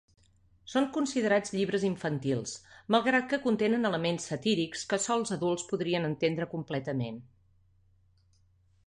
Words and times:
Són 0.73 0.85
considerats 0.93 1.51
llibres 1.57 1.83
infantils, 1.89 2.53
malgrat 2.95 3.27
que 3.33 3.39
contenen 3.43 3.89
elements 3.91 4.25
satírics 4.31 4.87
que 4.95 4.99
sols 5.05 5.35
adults 5.37 5.67
podrien 5.73 6.09
entendre 6.11 6.49
completament. 6.55 7.21